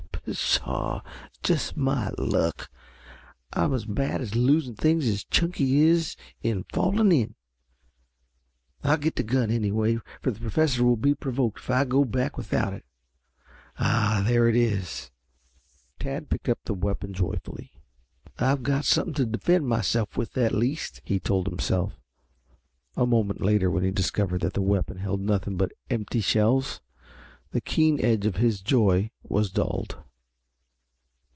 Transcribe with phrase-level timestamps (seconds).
[0.23, 1.01] "Pshaw!
[1.43, 2.69] Just my luck.
[3.53, 7.33] I'm as bad at losing things as Chunky is in falling in.
[8.83, 12.37] I'll get the gun anyway, for the Professor will be provoked if I go back
[12.37, 12.85] without it.
[13.79, 15.09] Ah, there it is."
[15.99, 17.71] Tad picked up the weapon joyfully.
[18.37, 21.99] "I've got something to defend myself with, at least," he told himself.
[22.95, 26.79] A moment later when he discovered that the weapon held nothing but empty shells,
[27.49, 29.97] the keen edge of his joy was dulled.